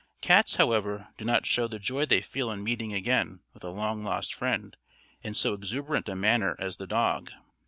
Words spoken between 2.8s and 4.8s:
again with a long lost friend